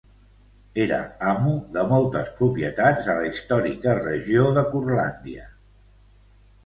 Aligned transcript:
Era 0.85 1.01
amo 1.31 1.51
de 1.75 1.83
moltes 1.91 2.31
propietats 2.41 3.11
a 3.13 3.17
la 3.21 3.29
històrica 3.33 3.95
regió 4.01 4.49
de 4.59 4.65
Curlàndia. 4.73 5.47